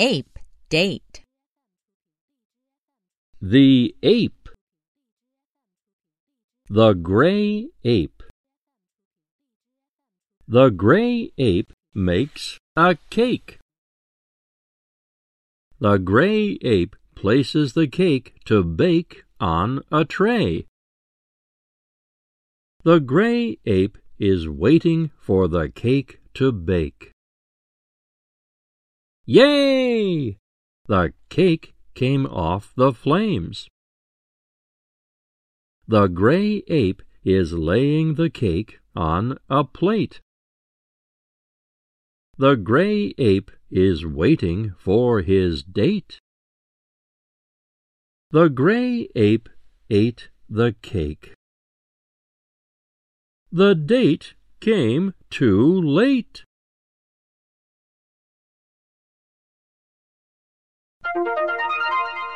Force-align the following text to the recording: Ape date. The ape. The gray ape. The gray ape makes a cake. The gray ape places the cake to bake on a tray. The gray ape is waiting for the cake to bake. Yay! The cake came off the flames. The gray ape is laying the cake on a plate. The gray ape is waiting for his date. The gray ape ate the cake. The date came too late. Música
Ape 0.00 0.38
date. 0.68 1.22
The 3.42 3.96
ape. 4.00 4.48
The 6.70 6.92
gray 6.92 7.66
ape. 7.82 8.22
The 10.46 10.68
gray 10.68 11.32
ape 11.36 11.72
makes 11.96 12.58
a 12.76 12.96
cake. 13.10 13.58
The 15.80 15.96
gray 15.96 16.58
ape 16.62 16.94
places 17.16 17.72
the 17.72 17.88
cake 17.88 18.36
to 18.44 18.62
bake 18.62 19.24
on 19.40 19.82
a 19.90 20.04
tray. 20.04 20.66
The 22.84 23.00
gray 23.00 23.58
ape 23.66 23.98
is 24.20 24.48
waiting 24.48 25.10
for 25.18 25.48
the 25.48 25.68
cake 25.68 26.20
to 26.34 26.52
bake. 26.52 27.10
Yay! 29.30 30.38
The 30.86 31.12
cake 31.28 31.74
came 31.94 32.24
off 32.24 32.72
the 32.76 32.94
flames. 32.94 33.68
The 35.86 36.06
gray 36.06 36.62
ape 36.66 37.02
is 37.24 37.52
laying 37.52 38.14
the 38.14 38.30
cake 38.30 38.80
on 38.96 39.36
a 39.50 39.64
plate. 39.64 40.22
The 42.38 42.54
gray 42.54 43.12
ape 43.18 43.50
is 43.70 44.06
waiting 44.06 44.72
for 44.78 45.20
his 45.20 45.62
date. 45.62 46.20
The 48.30 48.48
gray 48.48 49.10
ape 49.14 49.50
ate 49.90 50.30
the 50.48 50.74
cake. 50.80 51.34
The 53.52 53.74
date 53.74 54.32
came 54.60 55.12
too 55.28 55.82
late. 55.82 56.44
Música 61.14 62.27